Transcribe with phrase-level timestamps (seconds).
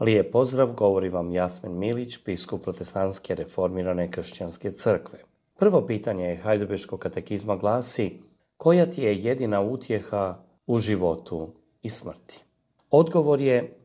[0.00, 5.18] Lijep pozdrav, govori vam Jasmin Milić, biskup protestantske reformirane kršćanske crkve.
[5.58, 8.18] Prvo pitanje Hajdebeškog katekizma glasi
[8.56, 12.44] koja ti je jedina utjeha u životu i smrti?
[12.90, 13.76] Odgovor je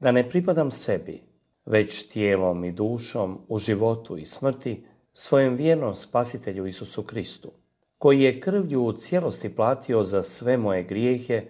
[0.00, 1.22] da ne pripadam sebi,
[1.66, 7.50] već tijelom i dušom u životu i smrti svojem vjernom spasitelju Isusu Kristu,
[7.98, 11.44] koji je krvlju u cijelosti platio za sve moje grijehe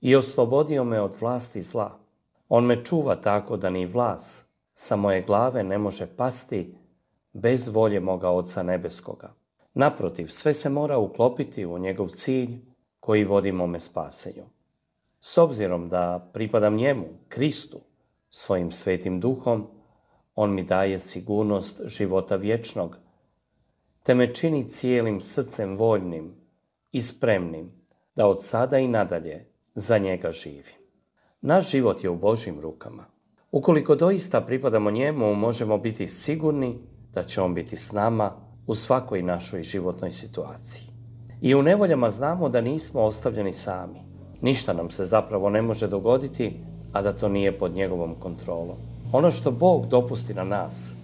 [0.00, 2.05] i oslobodio me od vlasti zla
[2.48, 6.74] on me čuva tako da ni vlas sa moje glave ne može pasti
[7.32, 9.34] bez volje moga Oca Nebeskoga.
[9.74, 12.60] Naprotiv, sve se mora uklopiti u njegov cilj
[13.00, 14.44] koji vodi mome spasenju.
[15.20, 17.80] S obzirom da pripadam njemu, Kristu,
[18.30, 19.66] svojim svetim duhom,
[20.34, 22.96] on mi daje sigurnost života vječnog,
[24.02, 26.34] te me čini cijelim srcem voljnim
[26.92, 27.72] i spremnim
[28.14, 30.85] da od sada i nadalje za njega živim.
[31.40, 33.04] Naš život je u Božim rukama.
[33.52, 36.78] Ukoliko doista pripadamo njemu, možemo biti sigurni
[37.14, 38.32] da će on biti s nama
[38.66, 40.88] u svakoj našoj životnoj situaciji.
[41.40, 43.98] I u nevoljama znamo da nismo ostavljeni sami.
[44.40, 46.60] Ništa nam se zapravo ne može dogoditi,
[46.92, 48.76] a da to nije pod njegovom kontrolom.
[49.12, 50.96] Ono što Bog dopusti na nas,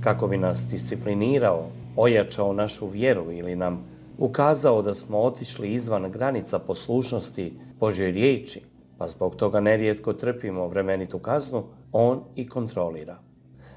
[0.00, 3.84] kako bi nas disciplinirao, ojačao našu vjeru ili nam
[4.18, 8.60] ukazao da smo otišli izvan granica poslušnosti Božoj riječi,
[8.98, 13.18] pa zbog toga nerijetko trpimo vremenitu kaznu, on i kontrolira.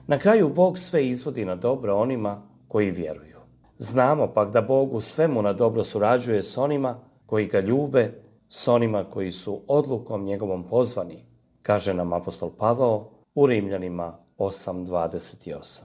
[0.08, 3.38] Na kraju Bog sve izvodi na dobro onima koji vjeruju.
[3.78, 8.12] Znamo pak da Bog u svemu na dobro surađuje s onima koji ga ljube,
[8.50, 11.26] s onima koji su odlukom njegovom pozvani,
[11.62, 15.82] kaže nam apostol Pavao u Rimljanima 8.28.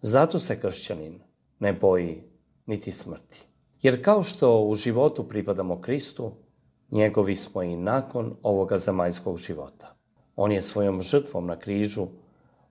[0.00, 1.20] Zato se kršćanin
[1.58, 2.22] ne boji
[2.66, 3.44] niti smrti.
[3.82, 6.32] Jer kao što u životu pripadamo Kristu,
[6.90, 9.96] njegovi smo i nakon ovoga zemaljskog života.
[10.36, 12.06] On je svojom žrtvom na križu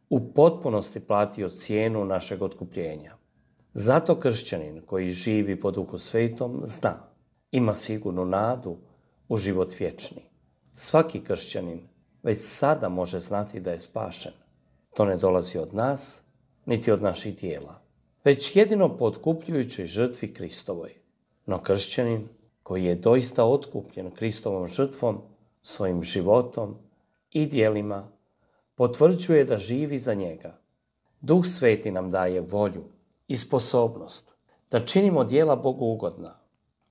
[0.09, 3.15] u potpunosti platio cijenu našeg otkupljenja.
[3.73, 6.95] Zato kršćanin koji živi po duhu svetom zna,
[7.51, 8.77] ima sigurnu nadu
[9.29, 10.21] u život vječni.
[10.73, 11.87] Svaki kršćanin
[12.23, 14.31] već sada može znati da je spašen.
[14.95, 16.21] To ne dolazi od nas,
[16.65, 17.81] niti od naših dijela,
[18.23, 20.93] već jedino po otkupljujućoj žrtvi Kristovoj.
[21.45, 22.27] No kršćanin
[22.69, 25.21] koji je doista otkupljen Kristovom žrtvom,
[25.63, 26.75] svojim životom
[27.31, 28.07] i dijelima,
[28.75, 30.57] potvrđuje da živi za njega.
[31.21, 32.83] Duh Sveti nam daje volju
[33.27, 34.35] i sposobnost
[34.71, 36.35] da činimo dijela Bogu ugodna.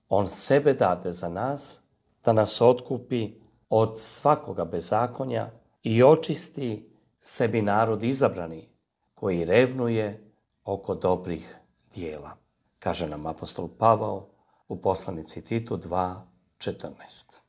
[0.09, 1.81] On sebe dade za nas,
[2.25, 3.31] da nas otkupi
[3.71, 5.51] od svakoga bezakonja
[5.83, 8.69] i očisti sebi narod izabrani,
[9.15, 10.33] koji revnuje
[10.65, 11.57] oko dobrih
[11.95, 12.37] dijela.
[12.79, 14.38] Kaže nam apostol Pavao
[14.69, 17.48] u poslanici Titu 2.14.